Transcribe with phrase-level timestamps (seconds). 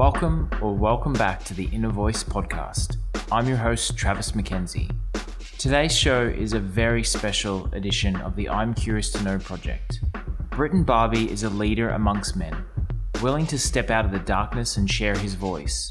[0.00, 2.96] Welcome or welcome back to the Inner Voice podcast.
[3.30, 4.90] I'm your host, Travis McKenzie.
[5.58, 10.00] Today's show is a very special edition of the I'm Curious to Know project.
[10.48, 12.64] Britton Barbie is a leader amongst men,
[13.20, 15.90] willing to step out of the darkness and share his voice.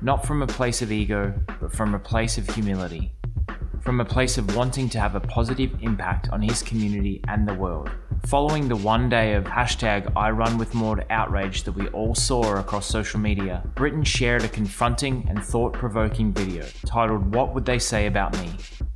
[0.00, 3.10] Not from a place of ego, but from a place of humility.
[3.80, 7.54] From a place of wanting to have a positive impact on his community and the
[7.54, 7.90] world.
[8.26, 12.56] Following the one day of hashtag I Run With Maud outrage that we all saw
[12.56, 17.78] across social media, Britton shared a confronting and thought provoking video titled What Would They
[17.78, 18.50] Say About Me?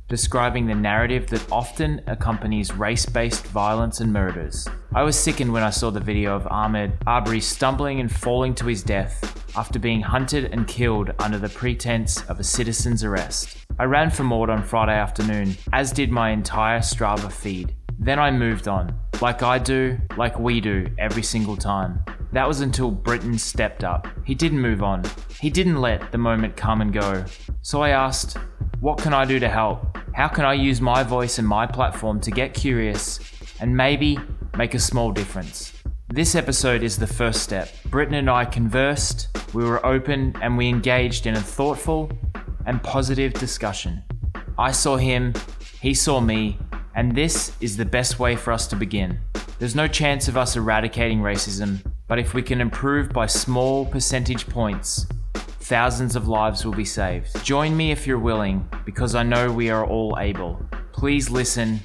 [0.09, 4.67] describing the narrative that often accompanies race based violence and murders.
[4.93, 8.65] I was sickened when I saw the video of Ahmaud Arbery stumbling and falling to
[8.65, 13.57] his death after being hunted and killed under the pretense of a citizen's arrest.
[13.77, 17.75] I ran for Maud on Friday afternoon, as did my entire Strava feed.
[17.99, 22.03] Then I moved on, like I do, like we do, every single time.
[22.31, 24.07] That was until Britton stepped up.
[24.23, 25.03] He didn't move on.
[25.41, 27.25] He didn't let the moment come and go.
[27.61, 28.37] So I asked,
[28.79, 29.97] what can I do to help?
[30.13, 33.19] How can I use my voice and my platform to get curious
[33.59, 34.17] and maybe
[34.57, 35.73] make a small difference?
[36.07, 37.69] This episode is the first step.
[37.85, 42.11] Britton and I conversed, we were open, and we engaged in a thoughtful
[42.65, 44.01] and positive discussion.
[44.57, 45.33] I saw him,
[45.81, 46.57] he saw me,
[46.95, 49.19] and this is the best way for us to begin.
[49.59, 54.47] There's no chance of us eradicating racism, but if we can improve by small percentage
[54.47, 57.43] points, thousands of lives will be saved.
[57.45, 60.59] Join me if you're willing, because I know we are all able.
[60.91, 61.79] Please listen,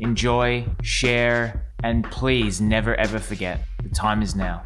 [0.00, 4.62] enjoy, share, and please never ever forget the time is now.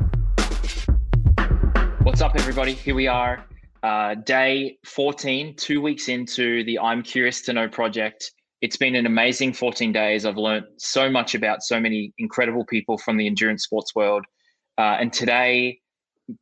[2.02, 2.72] What's up, everybody?
[2.72, 3.44] Here we are,
[3.82, 9.06] uh, day 14, two weeks into the I'm Curious to Know project it's been an
[9.06, 10.24] amazing 14 days.
[10.24, 14.24] I've learned so much about so many incredible people from the endurance sports world.
[14.78, 15.80] Uh, and today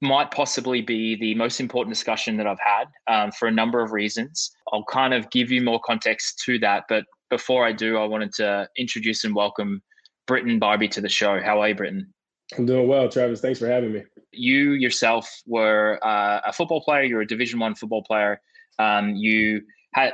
[0.02, 3.92] might possibly be the most important discussion that I've had um, for a number of
[3.92, 4.50] reasons.
[4.70, 6.84] I'll kind of give you more context to that.
[6.90, 9.82] But before I do, I wanted to introduce and welcome
[10.26, 11.40] Britton Barbie to the show.
[11.40, 12.12] How are you, Britton?
[12.58, 13.40] I'm doing well, Travis.
[13.40, 14.02] Thanks for having me.
[14.32, 17.04] You yourself were uh, a football player.
[17.04, 18.42] You're a Division One football player.
[18.78, 19.62] Um, you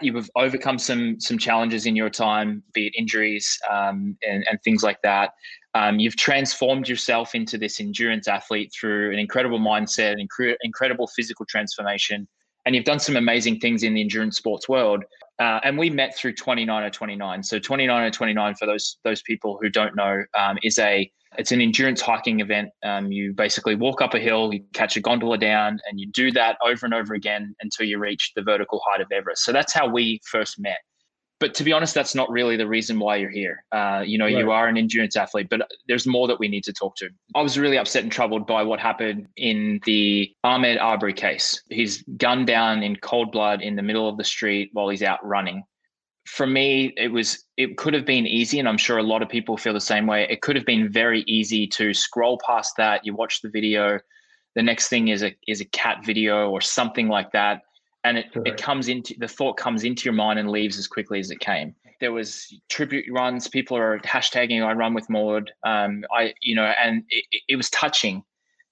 [0.01, 4.83] you've overcome some some challenges in your time, be it injuries um, and, and things
[4.83, 5.33] like that.
[5.75, 11.07] Um, you've transformed yourself into this endurance athlete through an incredible mindset, an incre- incredible
[11.07, 12.27] physical transformation,
[12.65, 15.05] and you've done some amazing things in the endurance sports world.
[15.39, 17.43] Uh, and we met through 29029.
[17.43, 22.01] So 29029 for those those people who don't know um, is a it's an endurance
[22.01, 22.71] hiking event.
[22.85, 26.31] Um, you basically walk up a hill, you catch a gondola down, and you do
[26.33, 29.45] that over and over again until you reach the vertical height of Everest.
[29.45, 30.79] So that's how we first met.
[31.39, 33.63] But to be honest, that's not really the reason why you're here.
[33.71, 34.39] Uh, you know, right.
[34.39, 37.11] you are an endurance athlete, but there's more that we need to talk to.
[37.35, 41.63] I was really upset and troubled by what happened in the Ahmaud Arbery case.
[41.69, 45.25] He's gunned down in cold blood in the middle of the street while he's out
[45.27, 45.63] running
[46.27, 49.29] for me, it was it could have been easy, and I'm sure a lot of
[49.29, 50.27] people feel the same way.
[50.29, 53.07] It could have been very easy to scroll past that.
[53.07, 53.99] You watch the video,
[54.55, 57.63] the next thing is a is a cat video or something like that,
[58.05, 61.21] and it, it comes into the thought comes into your mind and leaves as quickly
[61.21, 61.75] as it came.
[62.01, 63.49] There was tribute runs.
[63.49, 65.53] People are hashtagging I run with Maud.
[65.65, 68.23] Um, I you know, and it, it was touching.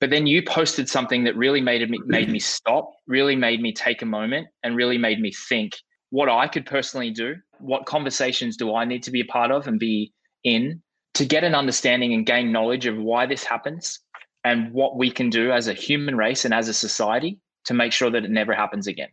[0.01, 3.73] But then you posted something that really made me made me stop, really made me
[3.73, 5.75] take a moment, and really made me think
[6.15, 9.67] what I could personally do, what conversations do I need to be a part of
[9.67, 10.13] and be
[10.45, 10.81] in
[11.15, 13.99] to get an understanding and gain knowledge of why this happens
[14.45, 17.91] and what we can do as a human race and as a society to make
[17.93, 19.09] sure that it never happens again.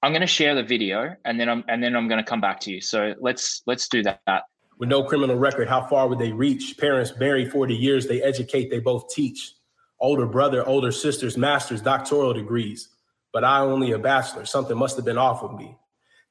[0.00, 2.40] I'm going to share the video and then I'm and then I'm going to come
[2.40, 2.80] back to you.
[2.80, 4.44] So let's let's do that.
[4.78, 6.78] With no criminal record, how far would they reach?
[6.78, 9.54] Parents married 40 years, they educate, they both teach.
[9.98, 12.90] Older brother, older sisters, masters, doctoral degrees.
[13.32, 14.44] But I only a bachelor.
[14.44, 15.76] Something must have been off of me.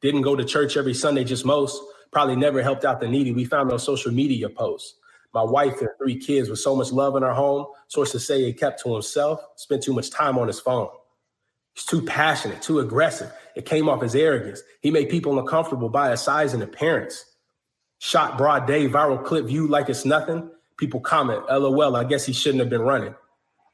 [0.02, 1.82] Didn't go to church every Sunday, just most.
[2.12, 3.32] Probably never helped out the needy.
[3.32, 4.96] We found on social media posts.
[5.34, 7.66] My wife and three kids with so much love in our home.
[7.88, 10.90] Sources say he kept to himself, spent too much time on his phone.
[11.74, 13.32] He's too passionate, too aggressive.
[13.56, 14.62] It came off as arrogance.
[14.82, 17.24] He made people uncomfortable by his size and appearance.
[18.00, 20.50] Shot broad day, viral clip viewed like it's nothing.
[20.78, 23.16] People comment, LOL, I guess he shouldn't have been running.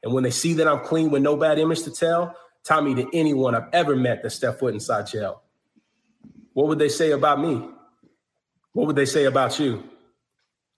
[0.04, 3.08] And when they see that I'm clean with no bad image to tell, Tommy to
[3.14, 5.43] anyone I've ever met that stepped foot inside jail
[6.54, 7.68] what would they say about me?
[8.74, 9.84] What would they say about you?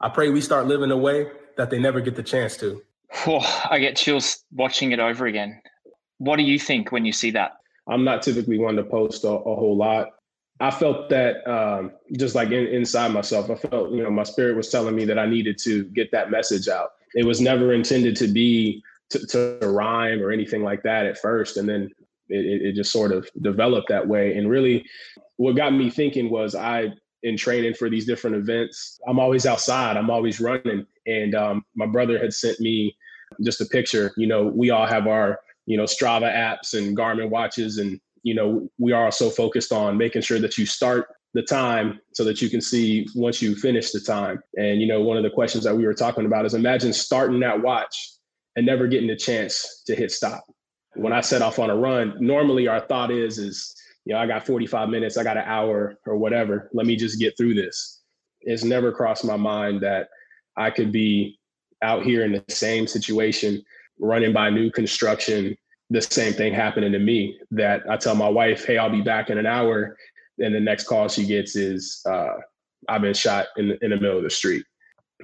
[0.02, 1.28] I pray we start living a way
[1.58, 2.82] that they never get the chance to.
[3.28, 5.62] Oh, I get chills watching it over again.
[6.18, 7.58] What do you think when you see that?
[7.88, 10.10] I'm not typically one to post a, a whole lot.
[10.60, 14.56] I felt that um, just like in, inside myself, I felt, you know, my spirit
[14.56, 16.92] was telling me that I needed to get that message out.
[17.14, 21.58] It was never intended to be to, to rhyme or anything like that at first.
[21.58, 21.92] And then
[22.30, 24.38] it, it just sort of developed that way.
[24.38, 24.86] And really,
[25.38, 26.94] what got me thinking was I,
[27.24, 30.86] in training for these different events, I'm always outside, I'm always running.
[31.08, 32.96] And um, my brother had sent me
[33.44, 34.14] just a picture.
[34.16, 37.80] You know, we all have our, you know, Strava apps and Garmin watches.
[37.80, 42.00] And, you know, we are so focused on making sure that you start the time
[42.14, 44.40] so that you can see once you finish the time.
[44.56, 47.40] And, you know, one of the questions that we were talking about is imagine starting
[47.42, 48.12] that watch
[48.56, 50.46] and never getting a chance to hit stop.
[50.94, 54.28] When I set off on a run, normally our thought is, is, you know, I
[54.28, 56.70] got 45 minutes, I got an hour or whatever.
[56.74, 58.02] Let me just get through this.
[58.42, 60.10] It's never crossed my mind that
[60.56, 61.40] I could be
[61.82, 63.64] out here in the same situation,
[64.00, 65.58] running by new construction,
[65.90, 67.40] the same thing happening to me.
[67.52, 69.98] That I tell my wife, hey, I'll be back in an hour.
[70.38, 72.34] And the next call she gets is, uh,
[72.88, 74.64] I've been shot in the, in the middle of the street.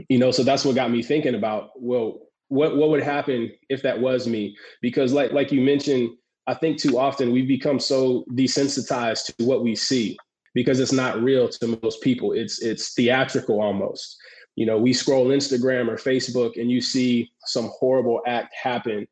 [0.09, 3.81] You know, so that's what got me thinking about, well, what what would happen if
[3.83, 4.57] that was me?
[4.81, 6.09] Because like like you mentioned,
[6.47, 10.17] I think too often we become so desensitized to what we see
[10.53, 12.33] because it's not real to most people.
[12.33, 14.17] It's it's theatrical almost.
[14.55, 19.07] You know, we scroll Instagram or Facebook and you see some horrible act happen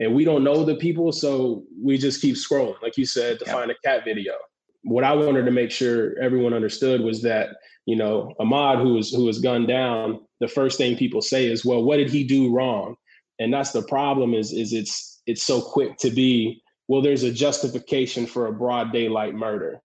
[0.00, 3.44] and we don't know the people, so we just keep scrolling, like you said, to
[3.44, 4.34] find a cat video.
[4.82, 7.50] What I wanted to make sure everyone understood was that
[7.86, 11.64] you know, Ahmaud, who was who was gunned down, the first thing people say is,
[11.64, 12.96] "Well, what did he do wrong?"
[13.38, 14.34] And that's the problem.
[14.34, 18.92] Is is it's it's so quick to be, well, there's a justification for a broad
[18.92, 19.80] daylight murder.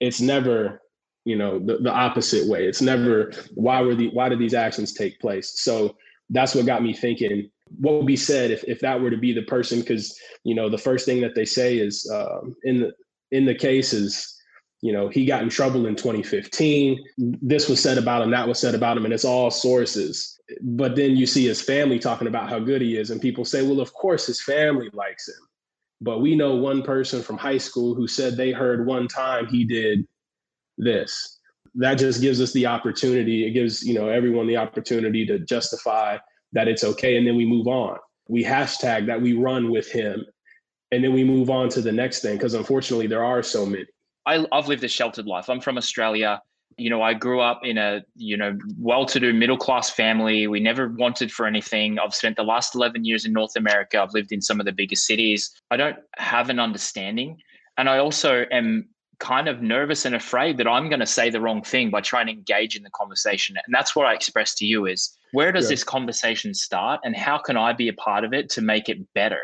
[0.00, 0.82] It's never,
[1.24, 2.66] you know, the, the opposite way.
[2.66, 5.60] It's never why were the why did these actions take place?
[5.60, 5.96] So
[6.30, 7.50] that's what got me thinking.
[7.78, 9.80] What would be said if if that were to be the person?
[9.80, 12.92] Because you know, the first thing that they say is um, in the
[13.32, 14.36] in the case is
[14.82, 17.02] you know, he got in trouble in 2015.
[17.18, 20.38] This was said about him, that was said about him, and it's all sources.
[20.62, 23.62] But then you see his family talking about how good he is, and people say,
[23.62, 25.45] well, of course his family likes him.
[26.00, 29.64] But we know one person from high school who said they heard one time he
[29.64, 30.06] did
[30.76, 31.40] this.
[31.74, 33.46] That just gives us the opportunity.
[33.46, 36.18] It gives, you know, everyone the opportunity to justify
[36.52, 37.16] that it's okay.
[37.16, 37.98] And then we move on.
[38.28, 40.24] We hashtag that we run with him.
[40.92, 42.36] And then we move on to the next thing.
[42.36, 43.86] Because unfortunately, there are so many.
[44.26, 45.48] I, I've lived a sheltered life.
[45.48, 46.40] I'm from Australia.
[46.78, 50.46] You know, I grew up in a, you know, well-to-do middle-class family.
[50.46, 51.98] We never wanted for anything.
[51.98, 54.00] I've spent the last 11 years in North America.
[54.00, 55.50] I've lived in some of the biggest cities.
[55.70, 57.38] I don't have an understanding.
[57.78, 61.40] And I also am kind of nervous and afraid that I'm going to say the
[61.40, 63.56] wrong thing by trying to engage in the conversation.
[63.64, 65.70] And that's what I expressed to you is where does yeah.
[65.70, 68.98] this conversation start and how can I be a part of it to make it
[69.14, 69.40] better?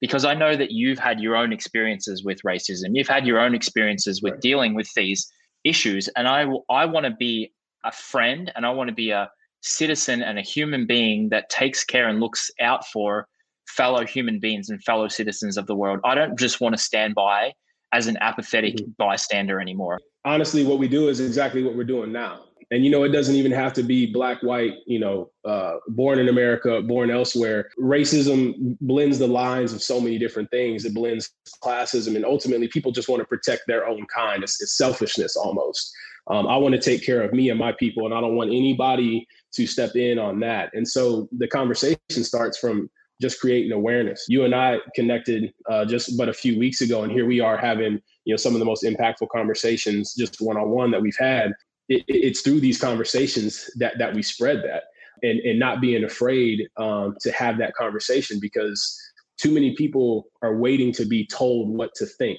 [0.00, 2.90] because I know that you've had your own experiences with racism.
[2.92, 4.40] You've had your own experiences with right.
[4.40, 5.30] dealing with these
[5.66, 6.08] issues.
[6.16, 7.52] And I, I want to be
[7.84, 9.30] a friend and I want to be a
[9.62, 13.26] citizen and a human being that takes care and looks out for
[13.68, 16.00] fellow human beings and fellow citizens of the world.
[16.04, 17.52] I don't just want to stand by
[17.92, 18.90] as an apathetic mm-hmm.
[18.96, 19.98] bystander anymore.
[20.24, 23.36] Honestly, what we do is exactly what we're doing now and you know it doesn't
[23.36, 27.70] even have to be black white you know uh, born in america born elsewhere.
[27.80, 30.84] Racism blends the lines of so many different things.
[30.84, 31.30] It blends
[31.62, 34.42] classism and ultimately people just want to protect their own kind.
[34.42, 35.92] It's, it's selfishness almost.
[36.28, 38.50] Um, i want to take care of me and my people and i don't want
[38.50, 40.70] anybody to step in on that.
[40.74, 42.90] And so the conversation starts from
[43.20, 44.26] just creating awareness.
[44.28, 47.56] You and i connected uh, just but a few weeks ago and here we are
[47.56, 51.52] having you know some of the most impactful conversations just one-on-one that we've had
[51.88, 54.84] it, it's through these conversations that that we spread that
[55.22, 58.98] and and not being afraid um, to have that conversation because
[59.38, 62.38] too many people are waiting to be told what to think.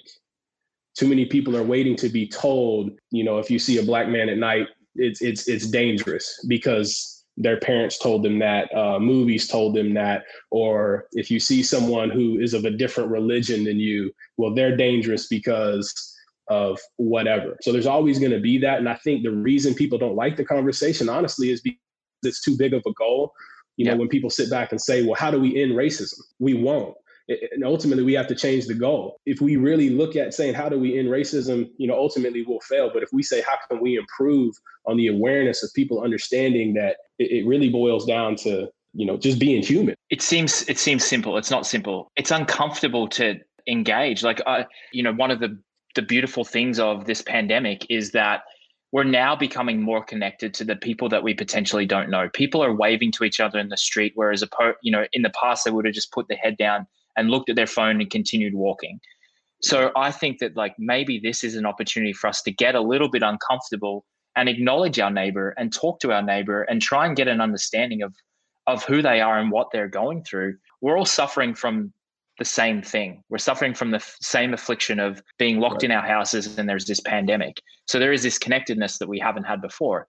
[0.97, 4.07] Too many people are waiting to be told you know if you see a black
[4.09, 9.47] man at night it's it's it's dangerous because their parents told them that uh, movies
[9.47, 13.79] told them that or if you see someone who is of a different religion than
[13.79, 16.16] you well they're dangerous because
[16.49, 17.57] of whatever.
[17.61, 18.79] So there's always going to be that.
[18.79, 21.79] And I think the reason people don't like the conversation, honestly, is because
[22.23, 23.33] it's too big of a goal.
[23.75, 26.19] You know, when people sit back and say, well, how do we end racism?
[26.39, 26.95] We won't.
[27.29, 29.19] And ultimately, we have to change the goal.
[29.25, 31.69] If we really look at saying, how do we end racism?
[31.77, 32.89] You know, ultimately we'll fail.
[32.91, 36.97] But if we say, how can we improve on the awareness of people understanding that
[37.19, 39.95] it, it really boils down to, you know, just being human.
[40.09, 41.37] It seems it seems simple.
[41.37, 42.11] It's not simple.
[42.15, 44.23] It's uncomfortable to engage.
[44.23, 45.59] Like, I, you know, one of the
[45.97, 48.43] the beautiful things of this pandemic is that
[48.91, 52.29] we're now becoming more connected to the people that we potentially don't know.
[52.33, 54.47] People are waving to each other in the street, whereas a
[54.81, 56.85] you know in the past they would have just put their head down
[57.17, 58.99] and looked at their phone and continued walking.
[59.63, 62.81] So I think that like maybe this is an opportunity for us to get a
[62.81, 67.15] little bit uncomfortable and acknowledge our neighbor and talk to our neighbor and try and
[67.15, 68.13] get an understanding of
[68.67, 71.91] of who they are and what they're going through, we're all suffering from
[72.37, 73.23] the same thing.
[73.29, 75.85] We're suffering from the f- same affliction of being locked right.
[75.85, 77.61] in our houses and there's this pandemic.
[77.85, 80.07] So there is this connectedness that we haven't had before.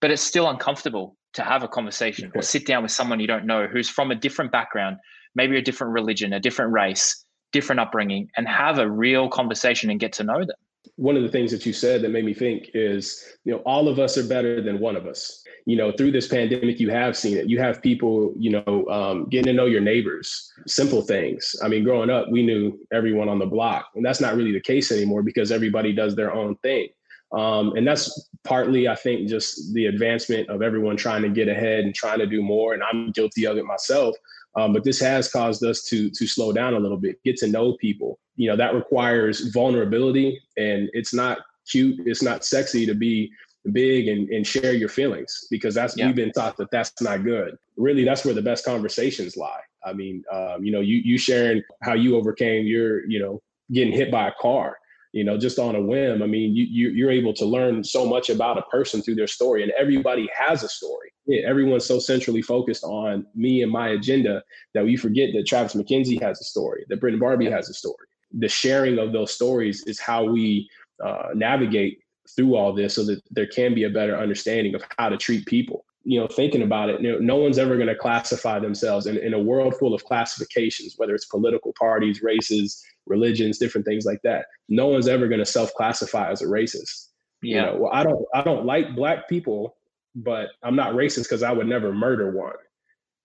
[0.00, 3.46] But it's still uncomfortable to have a conversation or sit down with someone you don't
[3.46, 4.96] know who's from a different background,
[5.34, 10.00] maybe a different religion, a different race, different upbringing, and have a real conversation and
[10.00, 10.56] get to know them.
[10.96, 13.88] One of the things that you said that made me think is, you know, all
[13.88, 17.16] of us are better than one of us you know, through this pandemic, you have
[17.16, 17.48] seen it.
[17.48, 21.54] You have people, you know, um, getting to know your neighbors, simple things.
[21.62, 24.60] I mean, growing up, we knew everyone on the block, and that's not really the
[24.60, 26.88] case anymore because everybody does their own thing.
[27.32, 31.84] Um, and that's partly, I think, just the advancement of everyone trying to get ahead
[31.84, 32.74] and trying to do more.
[32.74, 34.16] And I'm guilty of it myself.
[34.56, 37.48] Um, but this has caused us to to slow down a little bit, get to
[37.48, 38.18] know people.
[38.36, 41.38] You know, that requires vulnerability, and it's not
[41.70, 43.30] cute, it's not sexy to be
[43.72, 46.06] big and, and share your feelings because that's yeah.
[46.06, 49.92] we've been taught that that's not good really that's where the best conversations lie i
[49.92, 53.40] mean um, you know you you sharing how you overcame your you know
[53.70, 54.78] getting hit by a car
[55.12, 58.06] you know just on a whim i mean you, you you're able to learn so
[58.06, 61.08] much about a person through their story and everybody has a story.
[61.26, 64.42] Yeah, everyone's so centrally focused on me and my agenda
[64.74, 68.06] that we forget that travis mckenzie has a story that britton barbie has a story.
[68.32, 70.68] The sharing of those stories is how we
[71.04, 71.98] uh, navigate
[72.36, 75.46] through all this so that there can be a better understanding of how to treat
[75.46, 79.06] people you know thinking about it you know, no one's ever going to classify themselves
[79.06, 84.04] in, in a world full of classifications whether it's political parties races religions different things
[84.04, 84.46] like that.
[84.68, 87.08] No one's ever going to self-classify as a racist.
[87.42, 87.54] Yeah.
[87.54, 89.76] you know, well i don't i don't like black people
[90.14, 92.52] but i'm not racist because i would never murder one.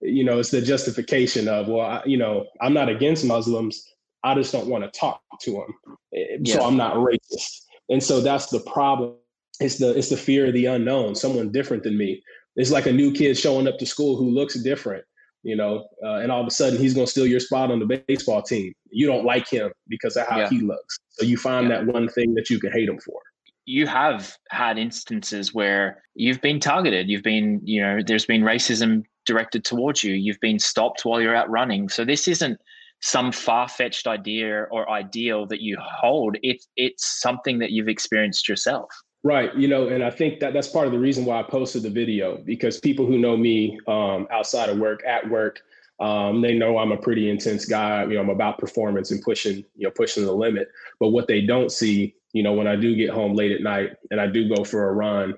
[0.00, 3.82] You know it's the justification of well I, you know i'm not against muslims
[4.24, 7.66] i just don't want to talk to them eh, so i'm not racist.
[7.88, 9.14] And so that's the problem.
[9.60, 12.22] It's the it's the fear of the unknown, someone different than me.
[12.56, 15.04] It's like a new kid showing up to school who looks different,
[15.42, 17.78] you know, uh, and all of a sudden he's going to steal your spot on
[17.78, 18.72] the baseball team.
[18.90, 20.48] You don't like him because of how yeah.
[20.48, 20.98] he looks.
[21.10, 21.78] So you find yeah.
[21.78, 23.20] that one thing that you can hate him for
[23.66, 29.02] you have had instances where you've been targeted you've been you know there's been racism
[29.26, 32.58] directed towards you you've been stopped while you're out running so this isn't
[33.02, 38.88] some far-fetched idea or ideal that you hold it's it's something that you've experienced yourself
[39.26, 41.82] right you know and i think that that's part of the reason why i posted
[41.82, 45.60] the video because people who know me um, outside of work at work
[45.98, 49.56] um, they know i'm a pretty intense guy you know i'm about performance and pushing
[49.74, 50.68] you know pushing the limit.
[51.00, 53.96] But what they don't see you know when i do get home late at night
[54.12, 55.34] and i do go for a run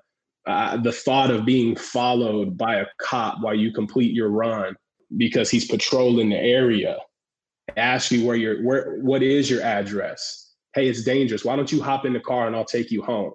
[0.46, 4.76] uh, the thought of being followed by a cop while you complete your run
[5.16, 6.98] because he's patrolling the area
[7.76, 10.52] ask you where your where what is your address?
[10.74, 11.44] Hey it's dangerous.
[11.44, 13.32] Why don't you hop in the car and i'll take you home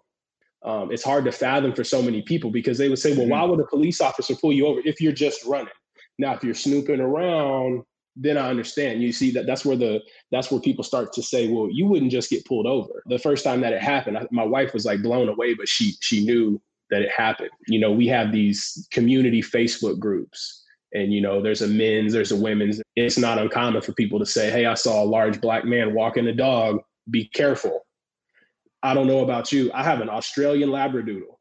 [0.66, 3.40] um, it's hard to fathom for so many people because they would say well why
[3.40, 3.52] mm-hmm.
[3.52, 5.74] would a police officer pull you over if you're just running?
[6.20, 7.84] Now if you're snooping around
[8.16, 9.02] then i understand.
[9.02, 10.02] You see that that's where the
[10.32, 13.04] that's where people start to say well you wouldn't just get pulled over.
[13.08, 15.94] The first time that it happened I, my wife was like blown away but she
[16.00, 17.50] she knew that it happened.
[17.68, 22.32] You know we have these community facebook groups and you know there's a men's there's
[22.32, 22.82] a women's.
[22.96, 26.28] It's not uncommon for people to say hey i saw a large black man walking
[26.28, 26.80] a dog.
[27.10, 27.86] Be careful
[28.84, 31.38] i don't know about you i have an australian labradoodle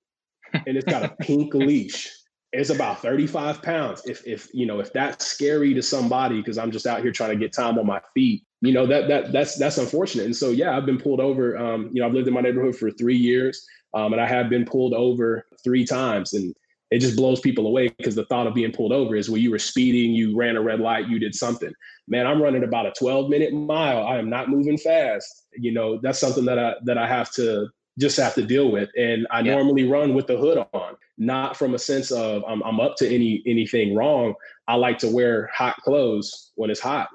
[0.67, 2.11] and it's got a pink leash.
[2.53, 4.03] It's about 35 pounds.
[4.05, 7.31] If if you know if that's scary to somebody because i'm just out here trying
[7.31, 10.27] to get time on my feet you know that that that's that's unfortunate.
[10.27, 12.77] And so yeah i've been pulled over um, you know i've lived in my neighborhood
[12.77, 16.35] for three years um, and i have been pulled over three times.
[16.35, 16.55] And
[16.93, 19.51] it just blows people away because the thought of being pulled over is well, you
[19.51, 21.73] were speeding, you ran a red light, you did something.
[22.07, 24.07] Man, I'm running about a 12 minute mile.
[24.07, 25.47] I am not moving fast.
[25.55, 27.69] You know, that's something that I that I have to
[27.99, 28.91] just have to deal with.
[28.95, 29.55] And I yeah.
[29.55, 33.09] normally run with the hood on, not from a sense of I'm, I'm up to
[33.09, 34.35] any anything wrong.
[34.69, 37.09] I like to wear hot clothes when it's hot.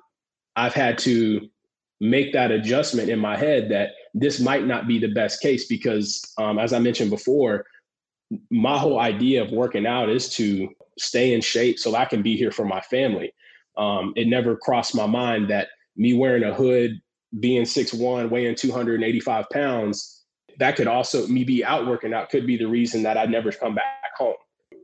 [0.56, 1.48] I've had to
[2.02, 6.34] make that adjustment in my head that this might not be the best case because,
[6.40, 7.66] um, as I mentioned before,
[8.50, 10.70] my whole idea of working out is to
[11.00, 13.34] stay in shape so I can be here for my family.
[13.78, 17.00] Um, it never crossed my mind that me wearing a hood,
[17.40, 20.18] being six one, weighing 285 pounds,
[20.60, 23.52] that could also me be out working out could be the reason that I'd never
[23.52, 23.86] come back
[24.18, 24.36] home.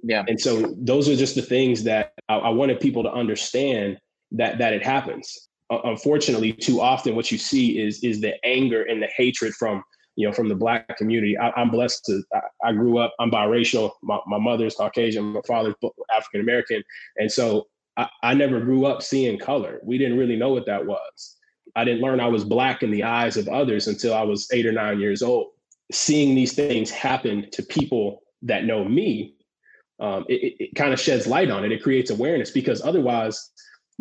[0.03, 0.23] Yeah.
[0.27, 3.97] And so those are just the things that I, I wanted people to understand
[4.31, 5.50] that that it happens.
[5.69, 9.83] Uh, unfortunately, too often what you see is is the anger and the hatred from
[10.15, 11.38] you know, from the black community.
[11.38, 13.91] I, am blessed to, I, I, grew up, I'm biracial.
[14.01, 15.75] My, my mother's Caucasian, my father's
[16.15, 16.84] African American.
[17.17, 17.67] And so
[17.98, 19.79] I, I never grew up seeing color.
[19.84, 21.38] We didn't really know what that was.
[21.75, 24.65] I didn't learn I was black in the eyes of others until I was eight
[24.65, 25.48] or nine years old.
[25.91, 29.36] Seeing these things happen to people that know me
[30.00, 31.72] um, it, it, it kind of sheds light on it.
[31.72, 33.51] It creates awareness because otherwise,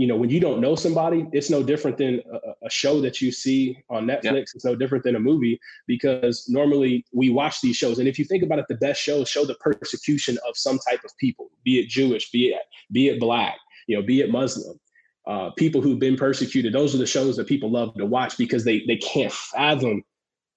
[0.02, 3.22] you know, when you don't know somebody, it's no different than a, a show that
[3.22, 4.24] you see on Netflix.
[4.24, 4.46] Yep.
[4.56, 8.00] It's no different than a movie because normally we watch these shows.
[8.00, 11.04] And if you think about it, the best shows show the persecution of some type
[11.04, 13.54] of people, be it Jewish, be it, be it black,
[13.86, 14.76] you know, be it Muslim.
[15.24, 18.64] Uh, people who've been persecuted, those are the shows that people love to watch because
[18.64, 20.02] they they can't fathom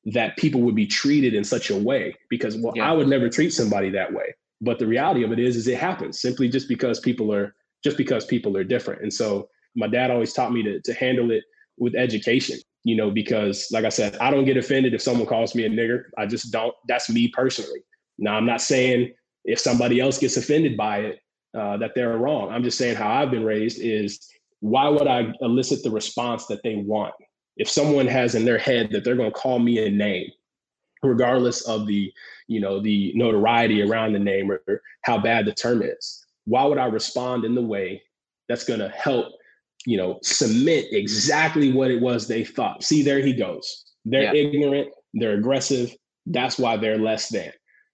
[0.06, 2.88] that people would be treated in such a way because well yeah.
[2.88, 5.80] i would never treat somebody that way but the reality of it is is it
[5.80, 9.04] happens simply just because people are just because people are different.
[9.04, 11.44] And so my dad always taught me to, to handle it
[11.78, 15.56] with education you know because like i said i don't get offended if someone calls
[15.56, 16.04] me a nigger.
[16.18, 17.82] I just don't that's me personally.
[18.18, 19.14] Now i'm not saying
[19.44, 21.20] if somebody else gets offended by it
[21.58, 22.50] uh, that they're wrong.
[22.52, 24.26] I'm just saying how i've been raised is
[24.62, 27.14] why would i elicit the response that they want?
[27.58, 30.30] If someone has in their head that they're going to call me a name
[31.04, 32.12] regardless of the
[32.48, 36.78] you know the notoriety around the name or how bad the term is why would
[36.78, 38.02] i respond in the way
[38.48, 39.28] that's going to help
[39.86, 44.48] you know submit exactly what it was they thought see there he goes they're yeah.
[44.48, 45.94] ignorant they're aggressive
[46.28, 47.52] that's why they're less than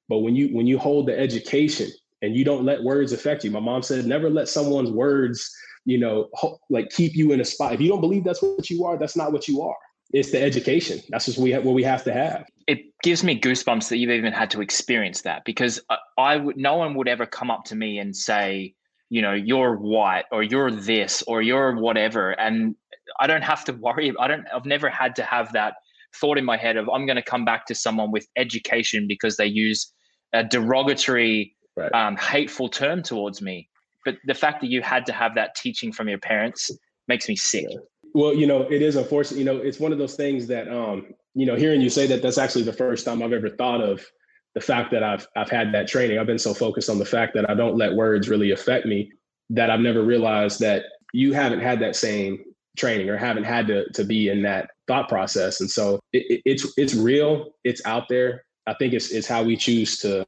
[0.10, 1.90] but when you when you hold the education
[2.22, 5.52] and you don't let words affect you my mom said never let someone's words
[5.86, 6.30] you know,
[6.70, 7.74] like keep you in a spot.
[7.74, 9.76] If you don't believe that's what you are, that's not what you are.
[10.14, 11.00] It's the education.
[11.10, 12.46] That's just we have, what we have to have.
[12.68, 15.80] It gives me goosebumps that you've even had to experience that because
[16.18, 18.76] I would no one would ever come up to me and say,
[19.10, 22.76] you know, you're white or you're this or you're whatever, and
[23.20, 24.14] I don't have to worry.
[24.20, 24.46] I don't.
[24.54, 25.76] I've never had to have that
[26.16, 29.38] thought in my head of I'm going to come back to someone with education because
[29.38, 29.92] they use
[30.34, 31.92] a derogatory, right.
[31.94, 33.70] um, hateful term towards me
[34.06, 36.72] but the fact that you had to have that teaching from your parents
[37.08, 37.68] makes me sick.
[38.14, 39.40] Well, you know, it is unfortunate.
[39.40, 42.22] You know, it's one of those things that, um, you know, hearing you say that,
[42.22, 44.06] that's actually the first time I've ever thought of
[44.54, 46.20] the fact that I've I've had that training.
[46.20, 49.12] I've been so focused on the fact that I don't let words really affect me
[49.50, 52.44] that I've never realized that you haven't had that same
[52.78, 55.62] training or haven't had to to be in that thought process.
[55.62, 57.52] And so it, it, it's it's real.
[57.64, 58.44] It's out there.
[58.68, 60.26] I think it's it's how we choose to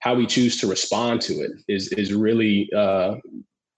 [0.00, 3.14] how we choose to respond to it is is really uh,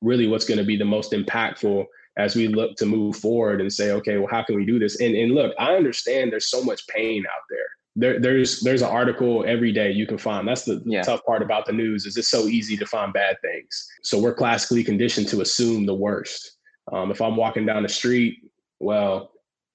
[0.00, 1.84] really what's going to be the most impactful
[2.16, 5.00] as we look to move forward and say, okay, well, how can we do this?
[5.00, 7.58] And and look, I understand there's so much pain out there.
[7.96, 10.46] There, there's there's an article every day you can find.
[10.46, 11.02] That's the yeah.
[11.02, 13.88] tough part about the news is it's so easy to find bad things.
[14.02, 16.58] So we're classically conditioned to assume the worst.
[16.92, 18.50] Um, if I'm walking down the street,
[18.80, 19.30] well,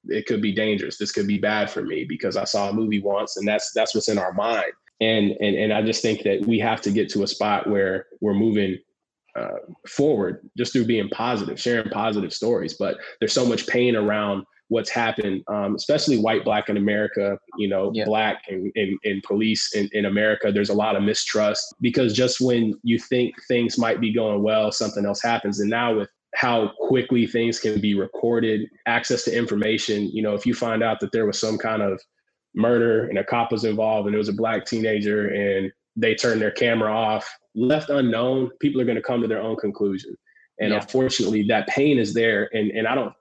[0.06, 0.98] it could be dangerous.
[0.98, 3.96] This could be bad for me because I saw a movie once, and that's that's
[3.96, 7.10] what's in our mind and and and I just think that we have to get
[7.12, 8.78] to a spot where we're moving
[9.40, 12.74] uh, forward just through being positive, sharing positive stories.
[12.74, 17.68] But there's so much pain around what's happened, um, especially white, black in America, you
[17.68, 18.06] know, yeah.
[18.06, 20.52] black and, and, and police in, in America.
[20.52, 24.72] There's a lot of mistrust because just when you think things might be going well,
[24.72, 25.60] something else happens.
[25.60, 30.46] And now with how quickly things can be recorded, access to information, you know, if
[30.46, 32.00] you find out that there was some kind of
[32.54, 36.42] murder and a cop was involved and it was a black teenager and they turned
[36.42, 40.16] their camera off left unknown people are going to come to their own conclusion.
[40.60, 40.80] And yeah.
[40.82, 43.14] unfortunately that pain is there and and i don't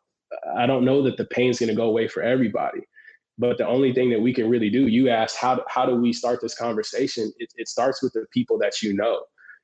[0.56, 2.80] i don't know that the pain's going to go away for everybody.
[3.40, 6.12] But the only thing that we can really do you asked how, how do we
[6.12, 7.32] start this conversation?
[7.38, 9.22] It, it starts with the people that you know.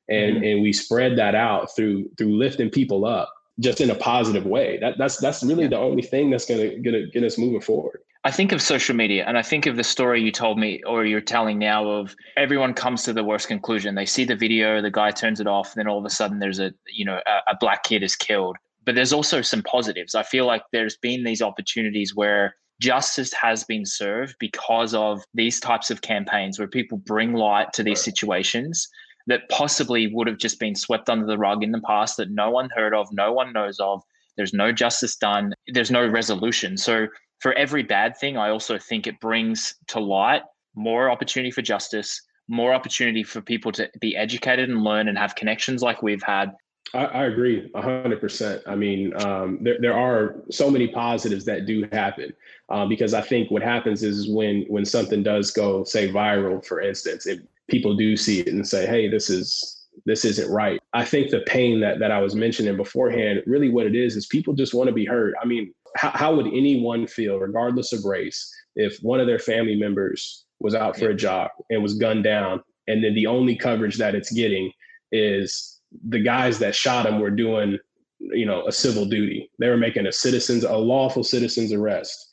[0.08, 0.44] And mm-hmm.
[0.44, 4.78] and we spread that out through through lifting people up just in a positive way.
[4.80, 8.00] That that's that's really the only thing that's going to gonna get us moving forward
[8.26, 11.04] I think of social media and I think of the story you told me or
[11.04, 13.94] you're telling now of everyone comes to the worst conclusion.
[13.94, 16.38] They see the video, the guy turns it off, and then all of a sudden
[16.38, 18.56] there's a you know a, a black kid is killed.
[18.86, 20.14] But there's also some positives.
[20.14, 25.60] I feel like there's been these opportunities where justice has been served because of these
[25.60, 28.88] types of campaigns where people bring light to these situations
[29.26, 32.50] that possibly would have just been swept under the rug in the past that no
[32.50, 34.02] one heard of, no one knows of.
[34.36, 35.54] There's no justice done.
[35.68, 36.76] There's no resolution.
[36.76, 37.06] So
[37.44, 40.40] for every bad thing, I also think it brings to light
[40.74, 45.34] more opportunity for justice, more opportunity for people to be educated and learn and have
[45.34, 46.54] connections like we've had.
[46.94, 48.62] I, I agree hundred percent.
[48.66, 52.32] I mean, um, there, there are so many positives that do happen
[52.70, 56.80] uh, because I think what happens is when, when something does go say viral, for
[56.80, 57.26] instance,
[57.68, 60.80] people do see it and say, Hey, this is, this isn't right.
[60.94, 64.24] I think the pain that, that I was mentioning beforehand, really what it is, is
[64.24, 65.34] people just want to be heard.
[65.42, 69.76] I mean, how, how would anyone feel, regardless of race, if one of their family
[69.76, 73.96] members was out for a job and was gunned down, and then the only coverage
[73.98, 74.72] that it's getting
[75.12, 77.78] is the guys that shot him were doing,
[78.18, 79.50] you know, a civil duty.
[79.58, 82.30] They were making a citizen's, a lawful citizen's arrest.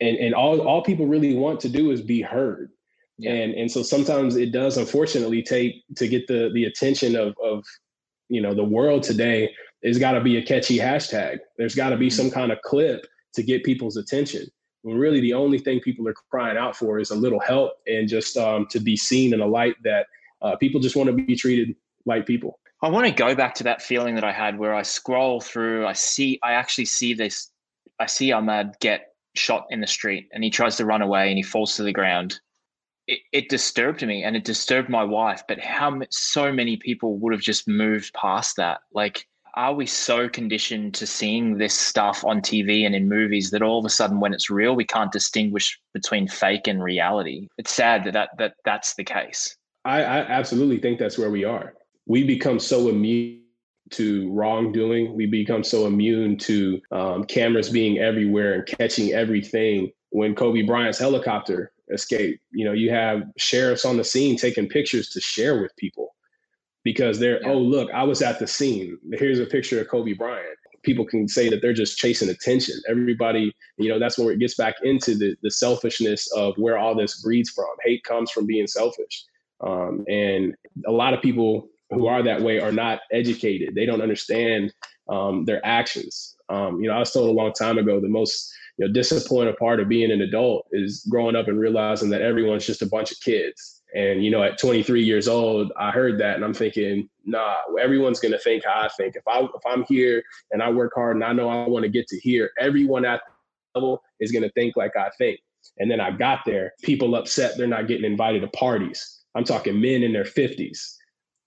[0.00, 2.70] And, and all, all people really want to do is be heard.
[3.18, 3.32] Yeah.
[3.32, 7.64] And and so sometimes it does unfortunately take to get the the attention of of
[8.28, 9.54] you know the world today
[9.84, 11.38] there's got to be a catchy hashtag.
[11.58, 12.22] There's got to be mm-hmm.
[12.22, 14.46] some kind of clip to get people's attention.
[14.82, 18.08] When really the only thing people are crying out for is a little help and
[18.08, 20.06] just um, to be seen in a light that
[20.42, 22.58] uh, people just want to be treated like people.
[22.82, 25.86] I want to go back to that feeling that I had where I scroll through,
[25.86, 27.50] I see, I actually see this,
[28.00, 31.36] I see Ahmaud get shot in the street and he tries to run away and
[31.36, 32.40] he falls to the ground.
[33.06, 35.42] It, it disturbed me and it disturbed my wife.
[35.46, 38.80] But how so many people would have just moved past that?
[38.92, 43.62] Like, are we so conditioned to seeing this stuff on TV and in movies that
[43.62, 47.48] all of a sudden when it's real we can't distinguish between fake and reality?
[47.58, 49.56] It's sad that, that, that that's the case.
[49.84, 51.74] I, I absolutely think that's where we are.
[52.06, 53.42] We become so immune
[53.90, 55.14] to wrongdoing.
[55.14, 59.92] We become so immune to um, cameras being everywhere and catching everything.
[60.10, 65.08] When kobe bryant's helicopter escaped you know you have sheriffs on the scene taking pictures
[65.10, 66.13] to share with people
[66.84, 67.50] because they're yeah.
[67.50, 68.98] oh look i was at the scene.
[69.12, 70.58] Here's a picture of kobe bryant.
[70.82, 72.76] People can say that they're just chasing attention.
[72.88, 76.94] Everybody you know that's where it gets back into the, the selfishness of where all
[76.94, 77.74] this breeds from.
[77.82, 79.24] Hate comes from being selfish.
[79.60, 80.54] Um, and
[80.86, 83.74] a lot of people who are that way are not educated.
[83.74, 84.72] They don't understand
[85.08, 86.36] um, their actions.
[86.50, 89.56] Um, you know i was told a long time ago the most you know disappointing
[89.56, 93.10] part of being an adult is growing up and realizing that everyone's just a bunch
[93.12, 97.08] of kids and you know, at 23 years old, I heard that, and I'm thinking,
[97.24, 99.14] nah, everyone's gonna think how I think.
[99.14, 101.88] If I if I'm here and I work hard and I know I want to
[101.88, 103.22] get to here, everyone at
[103.74, 105.38] the level is gonna think like I think.
[105.78, 109.22] And then I got there, people upset they're not getting invited to parties.
[109.34, 110.94] I'm talking men in their 50s,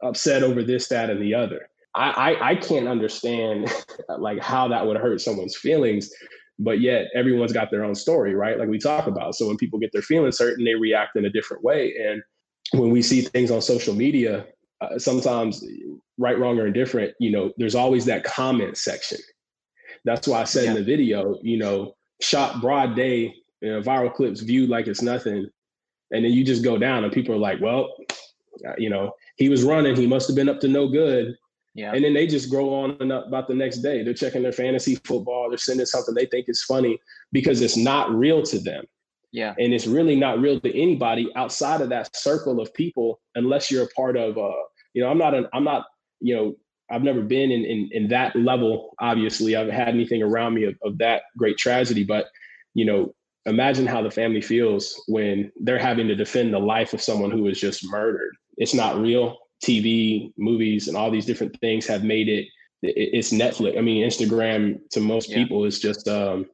[0.03, 1.69] upset over this, that, and the other.
[1.95, 3.69] I I, I can't understand
[4.17, 6.11] like how that would hurt someone's feelings
[6.59, 8.57] but yet everyone's got their own story, right?
[8.57, 9.35] Like we talk about.
[9.35, 11.93] So when people get their feelings hurt and they react in a different way.
[12.03, 12.23] And
[12.71, 14.45] when we see things on social media,
[14.81, 15.63] uh, sometimes
[16.17, 19.19] right, wrong, or indifferent, you know, there's always that comment section.
[20.05, 20.71] That's why I said yeah.
[20.71, 25.01] in the video, you know, shot broad day, you know, viral clips viewed like it's
[25.01, 25.47] nothing.
[26.11, 27.93] And then you just go down and people are like, well,
[28.67, 31.35] uh, you know, he was running, he must have been up to no good.
[31.75, 31.93] Yeah.
[31.93, 34.03] And then they just grow on and up about the next day.
[34.03, 36.97] They're checking their fantasy football, they're sending something they think is funny
[37.31, 38.85] because it's not real to them.
[39.31, 39.53] Yeah.
[39.57, 43.83] And it's really not real to anybody outside of that circle of people unless you're
[43.83, 44.51] a part of uh,
[44.93, 45.85] you know, I'm not an I'm not,
[46.19, 46.55] you know,
[46.89, 49.55] I've never been in in, in that level, obviously.
[49.55, 52.27] I haven't had anything around me of, of that great tragedy, but
[52.73, 53.13] you know,
[53.45, 57.43] imagine how the family feels when they're having to defend the life of someone who
[57.43, 58.35] was just murdered.
[58.57, 59.37] It's not real.
[59.63, 62.47] TV, movies, and all these different things have made it.
[62.83, 63.77] It's Netflix.
[63.77, 65.37] I mean, Instagram to most yeah.
[65.37, 66.45] people is just um,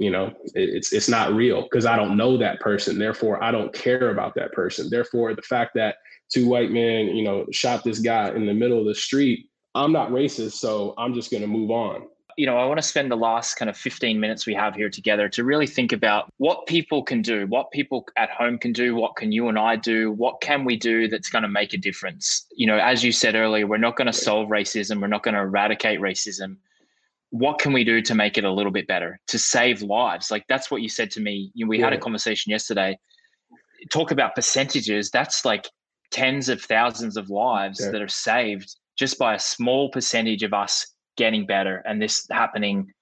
[0.00, 2.98] you know it's it's not real because i don't know that person.
[2.98, 4.88] Therefore i don't care about that person.
[4.88, 5.96] Therefore the fact that
[6.32, 9.92] two white men you know shot this guy in the middle of the street i'm
[9.92, 12.06] not racist so i'm just going to move on.
[12.38, 14.88] You know i want to spend the last kind of 15 minutes we have here
[14.88, 18.96] together to really think about what people can do what people at home can do
[18.96, 21.76] what can you and i do what can we do that's going to make a
[21.78, 22.46] difference?
[22.52, 25.34] You know as you said earlier we're not going to solve racism we're not going
[25.34, 26.56] to eradicate racism
[27.30, 30.30] what can we do to make it a little bit better to save lives?
[30.30, 31.50] Like that's what you said to me.
[31.54, 31.86] You know, we yeah.
[31.86, 32.98] had a conversation yesterday.
[33.90, 35.10] Talk about percentages.
[35.10, 35.68] That's like
[36.10, 37.92] tens of thousands of lives yeah.
[37.92, 42.92] that are saved just by a small percentage of us getting better and this happening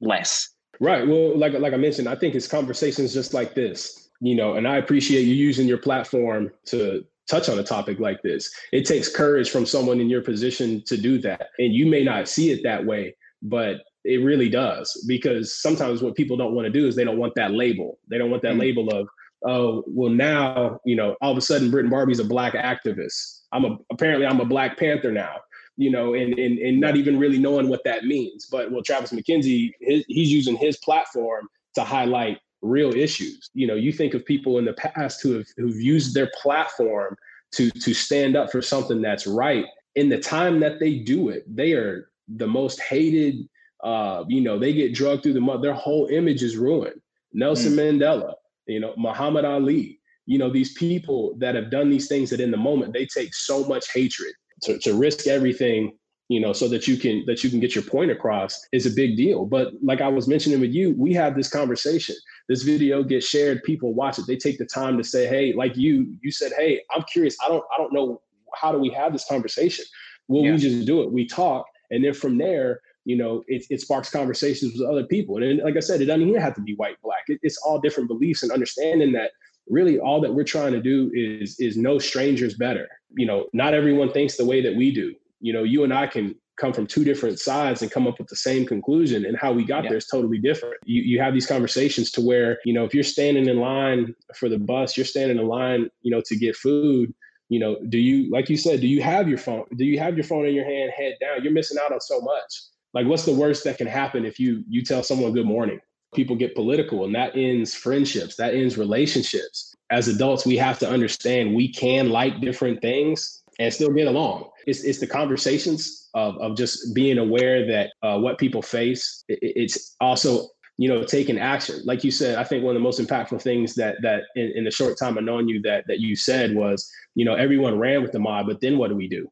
[0.00, 0.48] less.
[0.80, 1.06] Right.
[1.06, 4.66] Well like like i mentioned i think it's conversations just like this you know and
[4.66, 8.52] i appreciate you using your platform to touch on a topic like this.
[8.70, 12.28] It takes courage from someone in your position to do that and you may not
[12.28, 16.72] see it that way but it really does because sometimes what people don't want to
[16.72, 17.98] do is they don't want that label.
[18.08, 18.60] They don't want that mm-hmm.
[18.60, 19.08] label of,
[19.46, 23.40] oh, well, now, you know, all of a sudden Britton Barbie's a black activist.
[23.52, 25.36] I'm a apparently I'm a Black Panther now,
[25.76, 28.46] you know, and and, and not even really knowing what that means.
[28.50, 33.50] But well, Travis McKenzie, his, he's using his platform to highlight real issues.
[33.54, 37.16] You know, you think of people in the past who have who've used their platform
[37.52, 39.66] to to stand up for something that's right.
[39.94, 43.48] In the time that they do it, they are the most hated.
[43.82, 45.62] Uh, you know, they get drugged through the mud.
[45.62, 47.00] Their whole image is ruined.
[47.32, 48.00] Nelson mm.
[48.00, 48.32] Mandela,
[48.66, 50.00] you know, Muhammad Ali.
[50.26, 53.34] You know, these people that have done these things that in the moment they take
[53.34, 54.32] so much hatred
[54.62, 55.92] to, to risk everything
[56.28, 58.90] you know so that you can that you can get your point across is a
[58.90, 62.16] big deal but like i was mentioning with you we have this conversation
[62.48, 65.76] this video gets shared people watch it they take the time to say hey like
[65.76, 68.20] you you said hey i'm curious i don't i don't know
[68.54, 69.84] how do we have this conversation
[70.28, 70.52] well yeah.
[70.52, 74.10] we just do it we talk and then from there, you know, it, it sparks
[74.10, 75.42] conversations with other people.
[75.42, 77.24] And like I said, it doesn't even have to be white, black.
[77.28, 79.32] It, it's all different beliefs and understanding that
[79.68, 83.74] really all that we're trying to do is is know strangers better you know not
[83.74, 86.86] everyone thinks the way that we do you know you and i can come from
[86.86, 89.90] two different sides and come up with the same conclusion and how we got yeah.
[89.90, 93.02] there is totally different you, you have these conversations to where you know if you're
[93.02, 97.12] standing in line for the bus you're standing in line you know to get food
[97.48, 100.16] you know do you like you said do you have your phone do you have
[100.16, 101.42] your phone in your hand head down?
[101.42, 102.62] You're missing out on so much.
[102.92, 105.80] Like what's the worst that can happen if you you tell someone good morning?
[106.14, 109.74] People get political and that ends friendships that ends relationships.
[109.90, 114.50] As adults we have to understand we can like different things and still get along.
[114.66, 119.24] It's, it's the conversations of, of just being aware that uh, what people face.
[119.28, 121.80] It, it's also you know taking action.
[121.84, 124.64] Like you said i think one of the most impactful things that that in, in
[124.64, 128.02] the short time of knowing you that that you said was you know everyone ran
[128.02, 129.28] with the Maud but then what do we do?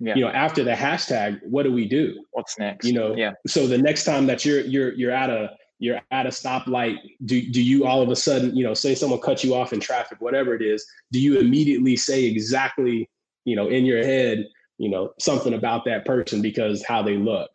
[0.00, 0.16] Yeah.
[0.16, 2.24] you know after the hashtag what do we do?
[2.32, 2.86] What's next?
[2.86, 3.32] You know yeah.
[3.46, 7.40] so the next time that you're you're you're at a you're at a stoplight do,
[7.50, 10.20] do you all of a sudden you know say someone cut you off in traffic
[10.20, 13.08] whatever it is do you immediately say exactly
[13.44, 14.46] you know in your head
[14.78, 17.50] you know something about that person because how they look?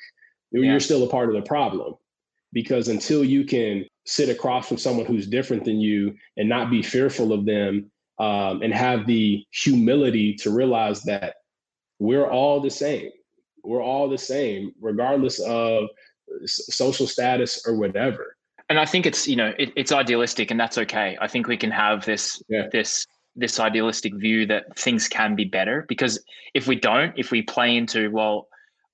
[0.51, 0.71] Yeah.
[0.71, 1.93] you're still a part of the problem
[2.53, 6.81] because until you can sit across from someone who's different than you and not be
[6.81, 11.35] fearful of them um, and have the humility to realize that
[11.99, 13.09] we're all the same
[13.63, 15.85] we're all the same regardless of
[16.45, 18.35] social status or whatever
[18.69, 21.57] and i think it's you know it, it's idealistic and that's okay i think we
[21.57, 22.67] can have this yeah.
[22.71, 27.41] this this idealistic view that things can be better because if we don't if we
[27.41, 28.48] play into well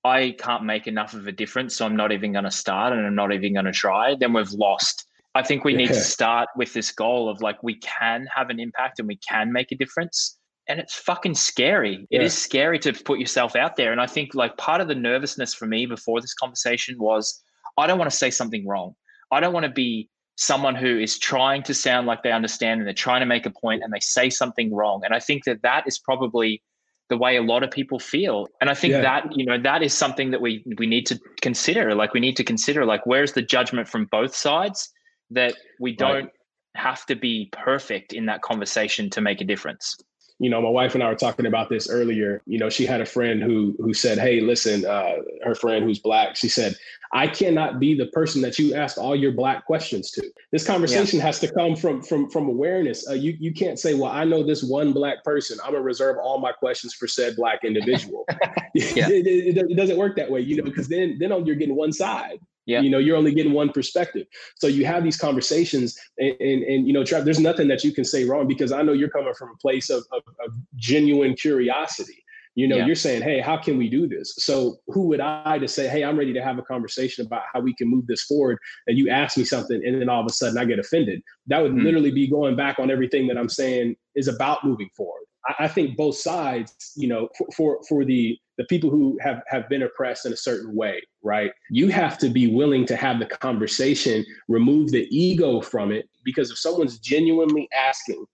[0.06, 3.06] i can't make enough of a difference so i'm not even going to start and
[3.06, 5.78] i'm not even going to try then we've lost i think we yeah.
[5.78, 9.16] need to start with this goal of like we can have an impact and we
[9.16, 10.38] can make a difference
[10.68, 12.06] and it's fucking scary.
[12.10, 12.20] Yeah.
[12.20, 13.92] It is scary to put yourself out there.
[13.92, 17.40] And I think like part of the nervousness for me before this conversation was
[17.78, 18.94] I don't want to say something wrong.
[19.30, 22.86] I don't want to be someone who is trying to sound like they understand and
[22.86, 25.02] they're trying to make a point and they say something wrong.
[25.04, 26.62] And I think that that is probably
[27.08, 28.48] the way a lot of people feel.
[28.60, 29.00] And I think yeah.
[29.02, 31.94] that, you know, that is something that we we need to consider.
[31.94, 34.92] Like we need to consider like where's the judgment from both sides
[35.30, 36.30] that we don't right.
[36.74, 39.96] have to be perfect in that conversation to make a difference
[40.38, 42.42] you know, my wife and I were talking about this earlier.
[42.46, 45.98] You know, she had a friend who who said, "Hey, listen, uh, her friend who's
[45.98, 46.76] black." She said,
[47.12, 50.30] "I cannot be the person that you ask all your black questions to.
[50.52, 51.24] This conversation yeah.
[51.26, 53.08] has to come from from from awareness.
[53.08, 55.58] Uh, you you can't say, well, I know this one black person.
[55.64, 58.26] I'm gonna reserve all my questions for said black individual.
[58.74, 59.08] yeah.
[59.08, 61.92] it, it, it, doesn't work that way, you know, because then then you're getting one
[61.92, 62.40] side.
[62.66, 62.80] Yeah.
[62.80, 64.26] You know, you're only getting one perspective.
[64.56, 67.92] So you have these conversations and, and, and you know, Trav, there's nothing that you
[67.92, 71.34] can say wrong because I know you're coming from a place of, of, of genuine
[71.34, 72.24] curiosity.
[72.56, 72.86] You know, yeah.
[72.86, 74.34] you're saying, hey, how can we do this?
[74.38, 77.60] So who would I to say, hey, I'm ready to have a conversation about how
[77.60, 78.58] we can move this forward?
[78.86, 81.22] And you ask me something and then all of a sudden I get offended.
[81.48, 81.84] That would mm-hmm.
[81.84, 85.24] literally be going back on everything that I'm saying is about moving forward.
[85.46, 89.42] I, I think both sides, you know, for, for, for the the people who have
[89.48, 91.50] have been oppressed in a certain way right?
[91.70, 96.50] You have to be willing to have the conversation remove the ego from it because
[96.52, 98.24] if someone's genuinely asking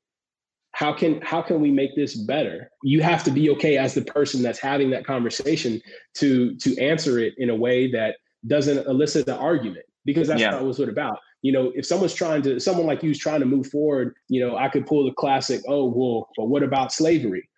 [0.72, 2.70] how can how can we make this better?
[2.82, 5.80] You have to be okay as the person that's having that conversation
[6.14, 10.52] to to answer it in a way that doesn't elicit the argument because that's yeah.
[10.54, 11.18] what it was about.
[11.40, 14.40] You know if someone's trying to someone like you is trying to move forward you
[14.40, 17.48] know i could pull the classic oh well but what about slavery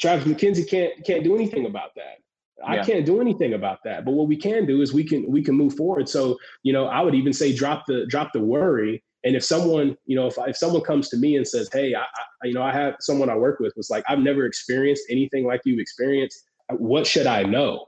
[0.00, 2.18] Travis McKenzie can't can't do anything about that.
[2.64, 2.84] I yeah.
[2.84, 4.04] can't do anything about that.
[4.04, 6.08] But what we can do is we can we can move forward.
[6.08, 9.02] So you know, I would even say drop the drop the worry.
[9.24, 12.02] And if someone you know if if someone comes to me and says, hey, I,
[12.02, 15.46] I you know I have someone I work with was like I've never experienced anything
[15.46, 16.44] like you've experienced.
[16.70, 17.86] What should I know?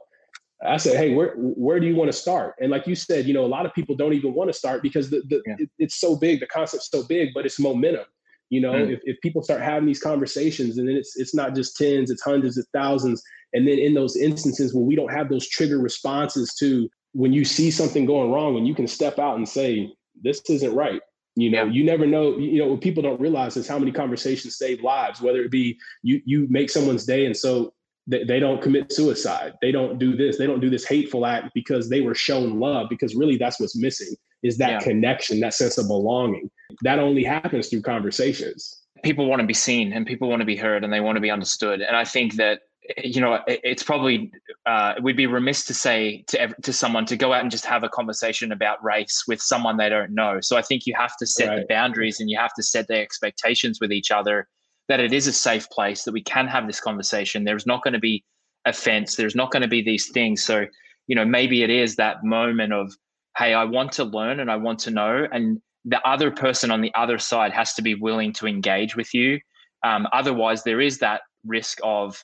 [0.64, 2.54] I said, hey, where where do you want to start?
[2.60, 4.82] And like you said, you know, a lot of people don't even want to start
[4.82, 5.56] because the, the yeah.
[5.58, 8.06] it, it's so big, the concept's so big, but it's momentum.
[8.50, 8.92] You know, mm.
[8.92, 12.22] if, if people start having these conversations and then it's it's not just tens, it's
[12.22, 13.22] hundreds, it's thousands.
[13.52, 17.44] And then in those instances where we don't have those trigger responses to when you
[17.44, 21.00] see something going wrong, when you can step out and say, this isn't right.
[21.34, 21.72] You know, yeah.
[21.72, 25.20] you never know, you know, what people don't realize is how many conversations save lives,
[25.20, 27.72] whether it be you you make someone's day and so
[28.06, 29.54] they, they don't commit suicide.
[29.60, 30.38] They don't do this.
[30.38, 33.76] They don't do this hateful act because they were shown love, because really that's what's
[33.76, 34.14] missing
[34.46, 34.78] is that yeah.
[34.80, 36.50] connection, that sense of belonging.
[36.82, 38.82] That only happens through conversations.
[39.02, 41.20] People want to be seen and people want to be heard and they want to
[41.20, 41.80] be understood.
[41.80, 42.60] And I think that
[43.02, 44.30] you know it's probably
[44.64, 47.82] uh, we'd be remiss to say to to someone to go out and just have
[47.82, 50.40] a conversation about race with someone they don't know.
[50.40, 51.60] So I think you have to set right.
[51.60, 54.48] the boundaries and you have to set the expectations with each other
[54.88, 57.44] that it is a safe place that we can have this conversation.
[57.44, 58.24] There's not going to be
[58.64, 59.16] offense.
[59.16, 60.44] There's not going to be these things.
[60.44, 60.66] So
[61.06, 62.92] you know maybe it is that moment of
[63.36, 65.26] hey, I want to learn and I want to know.
[65.30, 69.14] And the other person on the other side has to be willing to engage with
[69.14, 69.38] you.
[69.84, 72.22] Um, otherwise, there is that risk of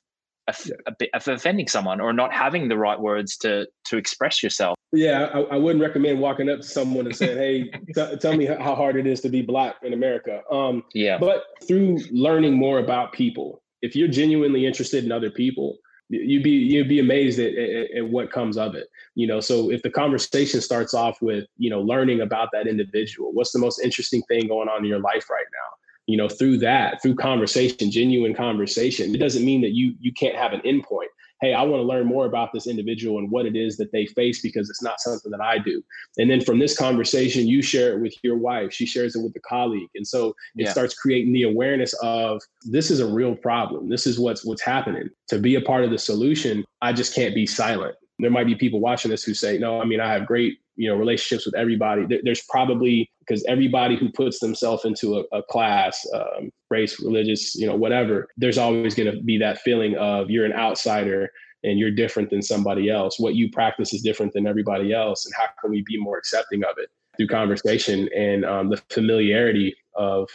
[0.49, 4.77] of offending someone or not having the right words to to express yourself.
[4.93, 8.47] Yeah, I, I wouldn't recommend walking up to someone and saying, "Hey, t- tell me
[8.47, 12.81] how hard it is to be black in America." Um, yeah, but through learning more
[12.81, 15.79] about people, if you're genuinely interested in other people,
[16.13, 19.41] you'd be you'd be amazed at, at, at, what comes of it you know?
[19.41, 23.59] So if the conversation starts off with you know learning about that individual what's the
[23.59, 25.77] most interesting thing going on in your life right now?
[26.07, 30.37] You know through that through conversation genuine conversation it doesn't mean that you you can't
[30.37, 31.09] have an endpoint
[31.43, 34.07] hey i want to learn more about this individual and what it is that they
[34.07, 35.83] face because it's not something that i do.
[36.19, 38.73] And then from this conversation you share it with your wife.
[38.73, 39.89] She shares it with a colleague.
[39.95, 40.71] And so it yeah.
[40.71, 43.89] starts creating the awareness of this is a real problem.
[43.89, 45.09] This is what's what's happening.
[45.29, 48.55] To be a part of the solution i just can't be silent there might be
[48.55, 51.55] people watching this who say no i mean i have great you know relationships with
[51.55, 52.07] everybody.
[52.25, 57.67] There's probably because everybody who puts themselves into a, a class um, race religious you
[57.67, 61.31] know whatever there's always going to be that feeling of you're an outsider
[61.65, 63.21] and you're different than somebody else.
[63.21, 66.65] What you practice is different than everybody else and how can we be more accepting
[66.65, 70.29] of it through conversation and um, the familiarity of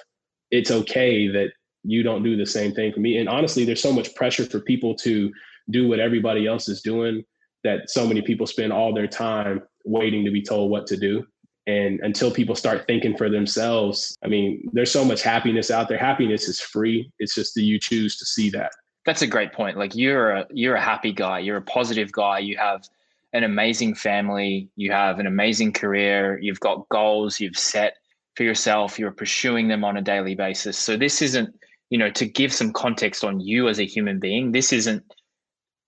[0.52, 1.50] it's okay that
[1.84, 3.18] you don't do the same thing for me.
[3.18, 5.34] And honestly there's so much pressure for people to
[5.70, 7.26] do what everybody else is doing
[7.68, 11.26] that so many people spend all their time waiting to be told what to do.
[11.68, 15.98] And until people start thinking for themselves, I mean, there's so much happiness out there.
[15.98, 17.12] Happiness is free.
[17.20, 18.72] It's just that you choose to see that.
[19.06, 19.78] That's a great point.
[19.78, 21.40] Like you're a you're a happy guy.
[21.40, 22.40] You're a positive guy.
[22.40, 22.88] You have
[23.34, 24.70] an amazing family.
[24.78, 26.40] You have an amazing career.
[26.42, 27.98] You've got goals you've set
[28.36, 28.98] for yourself.
[28.98, 30.78] You're pursuing them on a daily basis.
[30.78, 31.54] So this isn't,
[31.90, 34.54] you know, to give some context on you as a human being.
[34.54, 35.04] This isn't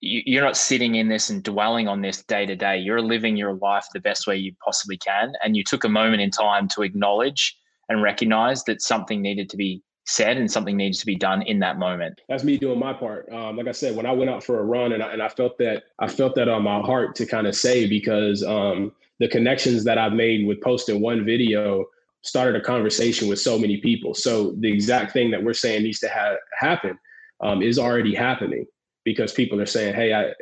[0.02, 2.78] you're not sitting in this and dwelling on this day to day.
[2.78, 5.34] You're living your life the best way you possibly can.
[5.44, 7.58] And you took a moment in time to acknowledge
[7.90, 11.60] and recognize that something needed to be said and something needs to be done in
[11.60, 12.22] that moment.
[12.30, 13.32] That's me doing my part.
[13.32, 15.28] Um, like I said, when I went out for a run and I, and I
[15.28, 19.28] felt that I felt that on my heart to kind of say because um, the
[19.28, 21.86] connections that I've made with posting one video
[22.22, 24.14] started a conversation with so many people.
[24.14, 26.98] So the exact thing that we're saying needs to ha- happen
[27.42, 28.66] um, is already happening
[29.06, 30.34] because people are saying, "Hey, I,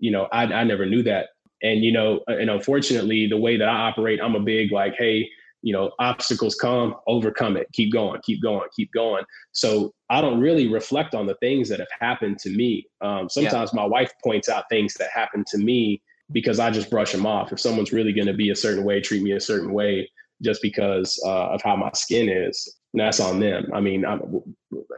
[0.00, 1.28] you know, I, I never knew that."
[1.62, 5.28] And you know, and unfortunately, the way that I operate, I'm a big like, "Hey,
[5.62, 10.40] you know, obstacles come, overcome it, keep going, keep going, keep going." So I don't
[10.40, 12.86] really reflect on the things that have happened to me.
[13.00, 13.80] Um, sometimes yeah.
[13.80, 17.52] my wife points out things that happened to me because I just brush them off.
[17.52, 20.10] If someone's really going to be a certain way, treat me a certain way,
[20.42, 23.70] just because uh, of how my skin is, that's on them.
[23.74, 24.42] I mean, I'm,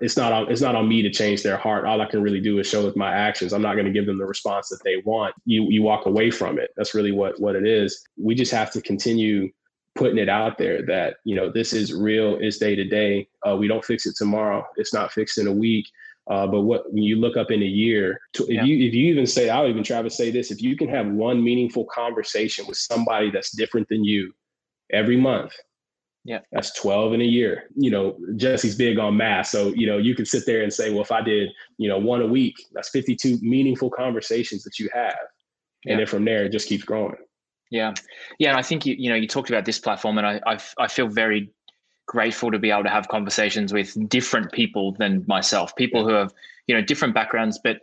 [0.01, 1.87] it's not on it's not on me to change their heart.
[1.87, 3.53] All I can really do is show with my actions.
[3.53, 5.35] I'm not going to give them the response that they want.
[5.47, 6.71] You you walk away from it.
[6.77, 8.07] That's really what what it is.
[8.17, 9.51] We just have to continue
[9.95, 12.37] putting it out there that you know this is real.
[12.39, 13.29] It's day to day.
[13.49, 14.67] Uh, we don't fix it tomorrow.
[14.77, 15.87] It's not fixed in a week.
[16.29, 18.65] Uh, but what when you look up in a year, to, if yeah.
[18.65, 21.43] you if you even say, I'll even Travis say this: if you can have one
[21.43, 24.35] meaningful conversation with somebody that's different than you
[24.93, 25.55] every month,
[26.27, 26.41] yeah.
[26.51, 27.71] That's 12 in a year.
[27.77, 29.47] You know, Jesse's big on math.
[29.47, 31.99] So, you know, you can sit there and say, well, if I did, you know,
[31.99, 35.15] one a week, that's 52 meaningful conversations that you have.
[35.85, 35.93] Yeah.
[35.93, 37.15] And then from there, it just keeps growing.
[37.71, 37.95] Yeah.
[38.41, 38.51] Yeah.
[38.51, 40.89] And I think, you, you know, you talked about this platform and I, I, I
[40.89, 41.53] feel very
[42.07, 46.33] grateful to be able to have conversations with different people than myself, people who have,
[46.67, 47.61] you know, different backgrounds.
[47.63, 47.83] But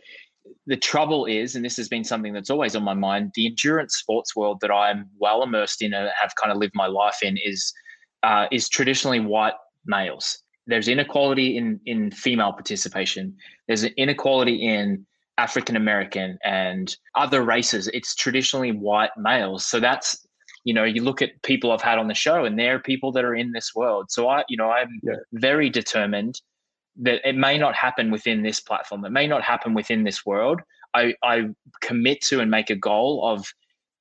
[0.68, 3.96] the trouble is, and this has been something that's always on my mind, the endurance
[3.96, 7.38] sports world that I'm well immersed in and have kind of lived my life in
[7.38, 7.74] is
[8.24, 9.54] uh, is traditionally white
[9.86, 10.40] males.
[10.66, 13.36] There's inequality in in female participation.
[13.68, 15.06] There's an inequality in
[15.38, 17.90] African American and other races.
[17.94, 19.66] It's traditionally white males.
[19.66, 20.26] So that's
[20.64, 23.26] you know you look at people I've had on the show, and they're people that
[23.26, 24.06] are in this world.
[24.10, 25.16] So I you know I'm yeah.
[25.34, 26.42] very determined
[26.98, 29.04] that it may not happen within this platform.
[29.04, 30.62] It may not happen within this world.
[30.94, 31.50] I, I
[31.82, 33.48] commit to and make a goal of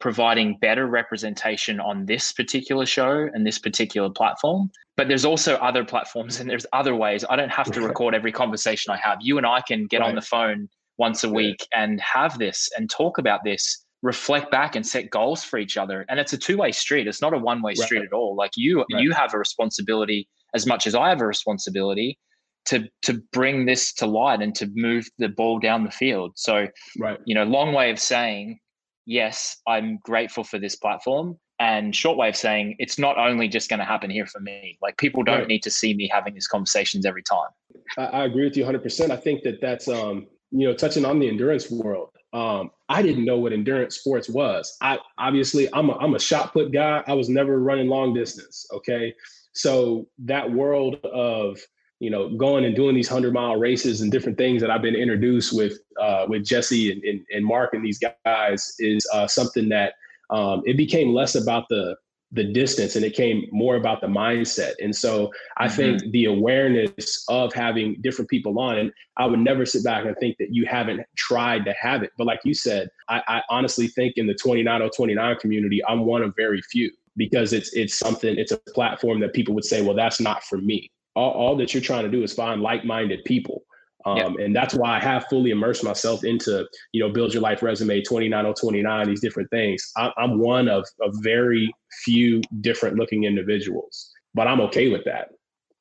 [0.03, 4.69] providing better representation on this particular show and this particular platform.
[4.97, 7.25] But there's also other platforms and there's other ways.
[7.31, 9.19] I don't have to record every conversation I have.
[9.21, 10.09] You and I can get right.
[10.09, 10.69] on the phone
[10.99, 15.45] once a week and have this and talk about this, reflect back and set goals
[15.45, 16.05] for each other.
[16.09, 17.07] And it's a two-way street.
[17.07, 18.35] It's not a one-way street at all.
[18.35, 19.01] Like you right.
[19.01, 22.19] you have a responsibility as much as I have a responsibility
[22.67, 26.33] to to bring this to light and to move the ball down the field.
[26.35, 26.67] So,
[26.99, 27.21] right.
[27.25, 28.59] you know, long way of saying
[29.07, 31.39] yes, I'm grateful for this platform.
[31.59, 34.79] And shortwave saying it's not only just going to happen here for me.
[34.83, 35.49] Like people don't right.
[35.49, 37.49] need to see me having these conversations every time.
[37.97, 39.11] I, I agree with you 100%.
[39.11, 42.11] I think that that's um, you know touching on the endurance world.
[42.33, 44.77] Um, I didn't know what endurance sports was.
[44.81, 47.05] I obviously I'm a I'm a shot put guy.
[47.07, 48.67] I was never running long distance.
[48.73, 49.15] Okay,
[49.53, 51.61] So that world of
[52.03, 54.97] you know going and doing these hundred mile races and different things that I've been
[54.97, 59.69] introduced with uh, with Jesse and, and, and, Mark and these guys is uh, something
[59.69, 59.95] that
[60.31, 61.95] um, it became less about the
[62.33, 64.73] the distance and it came more about the mindset.
[64.81, 65.77] And so I mm-hmm.
[65.77, 70.17] think the awareness of having different people on, and I would never sit back and
[70.17, 72.11] think that you haven't tried to have it.
[72.19, 76.35] But like you said, I, I honestly think in the 29029 community, I'm one of
[76.37, 80.19] very few because it's it's something, it's a platform that people would say, well, that's
[80.19, 80.91] not for me.
[81.15, 83.65] All, all that you're trying to do is find like-minded people
[84.05, 84.45] um, yeah.
[84.45, 88.01] And that's why I have fully immersed myself into, you know, build your life resume,
[88.01, 89.91] 29029, these different things.
[89.97, 91.73] I, am one of, of very
[92.05, 95.29] few different looking individuals, but I'm okay with that.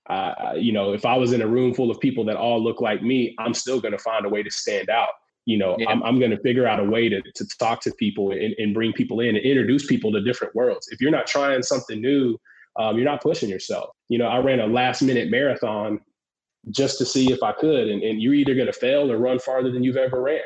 [0.09, 2.81] Uh, you know, if I was in a room full of people that all look
[2.81, 5.09] like me, I'm still going to find a way to stand out.
[5.45, 5.89] You know, yeah.
[5.89, 8.73] I'm, I'm going to figure out a way to, to talk to people and, and
[8.73, 10.87] bring people in and introduce people to different worlds.
[10.91, 12.37] If you're not trying something new,
[12.77, 13.89] um, you're not pushing yourself.
[14.11, 16.01] You know, I ran a last minute marathon
[16.69, 17.87] just to see if I could.
[17.87, 20.41] And, and you're either going to fail or run farther than you've ever ran.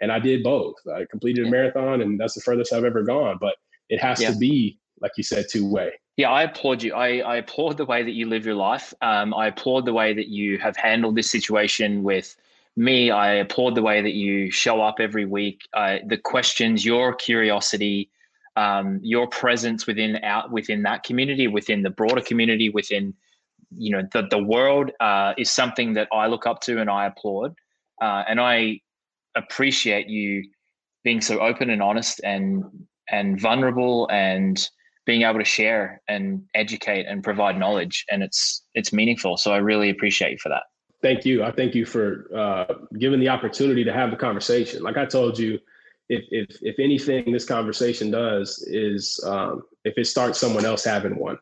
[0.00, 0.76] And I did both.
[0.88, 3.36] I completed a marathon, and that's the furthest I've ever gone.
[3.38, 3.56] But
[3.90, 4.30] it has yeah.
[4.30, 5.92] to be, like you said, two way.
[6.16, 6.94] Yeah, I applaud you.
[6.94, 8.94] I, I applaud the way that you live your life.
[9.02, 12.34] Um, I applaud the way that you have handled this situation with
[12.74, 13.10] me.
[13.10, 15.60] I applaud the way that you show up every week.
[15.74, 18.08] Uh, the questions, your curiosity,
[18.60, 23.14] um, your presence within out within that community, within the broader community, within
[23.76, 27.06] you know the the world uh, is something that I look up to and I
[27.06, 27.54] applaud,
[28.02, 28.80] uh, and I
[29.34, 30.44] appreciate you
[31.04, 32.64] being so open and honest and
[33.10, 34.68] and vulnerable and
[35.06, 38.04] being able to share and educate and provide knowledge.
[38.10, 39.38] And it's it's meaningful.
[39.38, 40.64] So i really appreciate you for that.
[41.02, 41.42] Thank you.
[41.42, 44.82] I thank you for uh, giving the opportunity to have the conversation.
[44.82, 45.58] Like i told you
[46.10, 51.16] if if if anything this conversation does is um, if it starts someone else having
[51.16, 51.38] one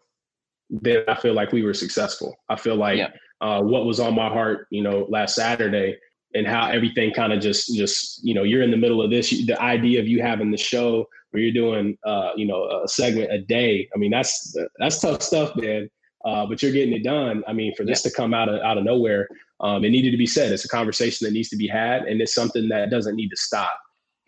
[0.70, 2.36] then I feel like we were successful.
[2.48, 3.10] I feel like yeah.
[3.40, 5.96] uh, what was on my heart, you know, last Saturday
[6.34, 9.30] and how everything kind of just, just, you know, you're in the middle of this,
[9.46, 13.32] the idea of you having the show where you're doing, uh, you know, a segment
[13.32, 13.88] a day.
[13.94, 15.88] I mean, that's, that's tough stuff, man.
[16.24, 17.42] Uh, but you're getting it done.
[17.46, 18.10] I mean, for this yeah.
[18.10, 19.28] to come out of, out of nowhere,
[19.60, 20.52] um, it needed to be said.
[20.52, 23.36] It's a conversation that needs to be had and it's something that doesn't need to
[23.36, 23.78] stop.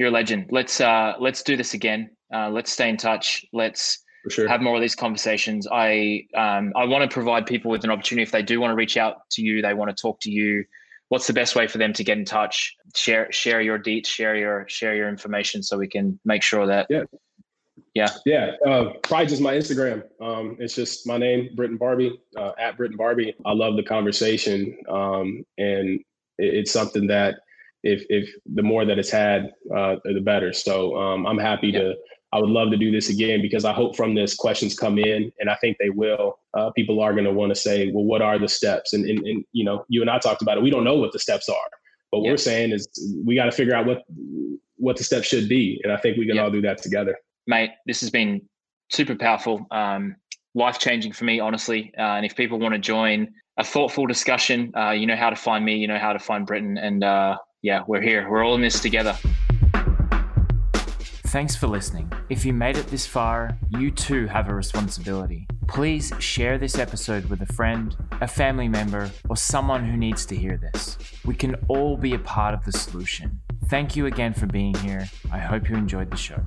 [0.00, 0.46] You're a legend.
[0.50, 2.08] Let's, uh, let's do this again.
[2.34, 3.44] Uh, let's stay in touch.
[3.52, 4.48] Let's, sure.
[4.48, 5.66] have more of these conversations.
[5.70, 8.74] I um, I want to provide people with an opportunity if they do want to
[8.74, 10.64] reach out to you, they want to talk to you.
[11.08, 12.76] What's the best way for them to get in touch?
[12.94, 16.86] Share share your deets, share your share your information, so we can make sure that
[16.88, 17.02] yeah
[17.94, 20.02] yeah yeah uh, probably just my Instagram.
[20.20, 23.34] Um, it's just my name, Britton Barbie uh, at Britton Barbie.
[23.44, 26.00] I love the conversation, um, and
[26.38, 27.36] it, it's something that
[27.82, 30.52] if if the more that it's had, uh, the better.
[30.52, 31.80] So um, I'm happy yeah.
[31.80, 31.94] to
[32.32, 35.32] I would love to do this again because I hope from this questions come in,
[35.40, 36.38] and I think they will.
[36.54, 38.92] Uh, people are going to want to say, well, what are the steps?
[38.92, 40.62] And, and, and, you know, you and I talked about it.
[40.62, 41.56] We don't know what the steps are,
[42.12, 42.30] but yeah.
[42.30, 42.88] we're saying is
[43.24, 44.02] we got to figure out what
[44.76, 46.42] what the steps should be, and I think we can yeah.
[46.42, 47.16] all do that together.
[47.46, 48.40] Mate, this has been
[48.90, 50.14] super powerful, um,
[50.54, 51.92] life changing for me, honestly.
[51.98, 53.28] Uh, and if people want to join
[53.58, 56.46] a thoughtful discussion, uh, you know how to find me, you know how to find
[56.46, 58.28] Britton, and uh, yeah, we're here.
[58.28, 59.16] We're all in this together.
[61.30, 62.10] Thanks for listening.
[62.28, 65.46] If you made it this far, you too have a responsibility.
[65.68, 70.36] Please share this episode with a friend, a family member, or someone who needs to
[70.36, 70.98] hear this.
[71.24, 73.40] We can all be a part of the solution.
[73.68, 75.08] Thank you again for being here.
[75.30, 76.42] I hope you enjoyed the show.